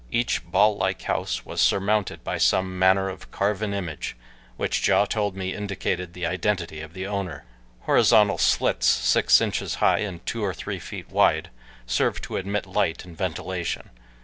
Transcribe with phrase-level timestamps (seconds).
[0.09, 4.15] Each ball like house was surmounted by some manner of carven image,
[4.57, 7.43] which Ja told me indicated the identity of the owner.
[7.81, 11.51] Horizontal slits, six inches high and two or three feet wide,
[11.85, 13.91] served to admit light and ventilation.